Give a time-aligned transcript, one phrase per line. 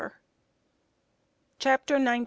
[1.59, 2.17] CHAPTER XIX.